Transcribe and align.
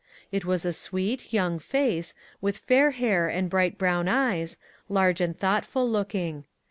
It 0.31 0.45
was 0.45 0.65
a 0.65 0.73
sweet, 0.73 1.31
young 1.31 1.59
face, 1.59 2.15
with 2.41 2.57
fair 2.57 2.89
hair 2.89 3.27
and 3.27 3.51
bright 3.51 3.77
brown 3.77 4.07
eyes, 4.07 4.53
STEP 4.53 4.57
BY 4.59 4.65
STEP. 4.65 4.79
53 4.79 4.95
large 4.95 5.21
and 5.21 5.37
thoughtful 5.37 5.89
looking. 5.91 6.43